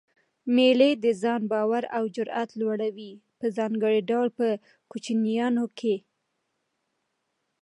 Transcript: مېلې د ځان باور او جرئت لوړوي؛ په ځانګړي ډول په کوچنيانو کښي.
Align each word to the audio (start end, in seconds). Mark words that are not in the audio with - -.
مېلې 0.55 0.91
د 1.03 1.05
ځان 1.21 1.41
باور 1.51 1.83
او 1.97 2.03
جرئت 2.15 2.49
لوړوي؛ 2.59 3.11
په 3.39 3.45
ځانګړي 3.57 3.99
ډول 4.09 4.27
په 4.37 4.47
کوچنيانو 4.91 5.63
کښي. 5.77 5.95